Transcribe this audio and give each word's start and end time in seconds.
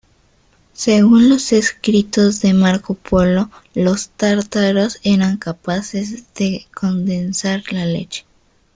Según 0.73 1.29
los 1.29 1.51
escritos 1.51 2.41
de 2.41 2.55
Marco 2.55 2.95
Polo, 2.95 3.51
los 3.75 4.09
tártaros 4.09 4.97
eran 5.03 5.37
capaces 5.37 6.33
de 6.33 6.65
condensar 6.73 7.61
la 7.71 7.85
leche. 7.85 8.25